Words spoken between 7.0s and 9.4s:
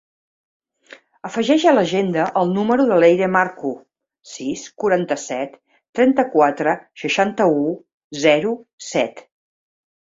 seixanta-u, zero, set.